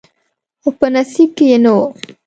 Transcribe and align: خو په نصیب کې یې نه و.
خو 0.61 0.69
په 0.79 0.87
نصیب 0.95 1.29
کې 1.37 1.45
یې 1.51 1.57
نه 1.63 1.71
و. 1.75 1.79